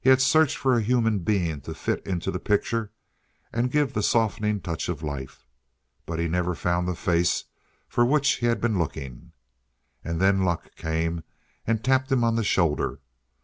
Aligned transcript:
He 0.00 0.10
had 0.10 0.20
searched 0.20 0.56
for 0.56 0.74
a 0.74 0.82
human 0.82 1.20
being 1.20 1.60
to 1.60 1.72
fit 1.74 2.04
into 2.04 2.32
the 2.32 2.40
picture 2.40 2.90
and 3.52 3.70
give 3.70 3.92
the 3.92 4.02
softening 4.02 4.60
touch 4.60 4.88
of 4.88 5.04
life. 5.04 5.46
But 6.04 6.18
he 6.18 6.26
never 6.26 6.56
found 6.56 6.88
the 6.88 6.96
face 6.96 7.44
for 7.86 8.04
which 8.04 8.28
he 8.38 8.46
had 8.46 8.60
been 8.60 8.76
looking. 8.76 9.30
And 10.02 10.20
then 10.20 10.42
luck 10.42 10.74
came 10.74 11.22
and 11.64 11.84
tapped 11.84 12.10
him 12.10 12.24
on 12.24 12.34
the 12.34 12.42
shoulder. 12.42 12.98